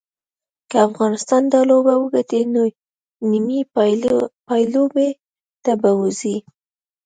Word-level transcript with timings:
که 0.69 0.77
افغانستان 0.87 1.43
دا 1.53 1.61
لوبه 1.69 1.93
وګټي 1.97 2.41
نو 2.53 2.61
نیمې 3.29 3.61
پایلوبې 4.47 5.09
ته 5.63 5.71
به 5.81 5.91
ووځي 5.97 6.37